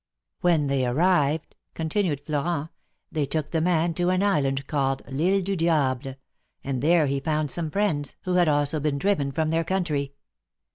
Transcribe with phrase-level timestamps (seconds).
[0.39, 2.71] When they arrived," continued Florent,"
[3.11, 6.15] they took the man to an island called I'lle du Liable,
[6.63, 10.15] and there he found some friends, who had also been driven from their country.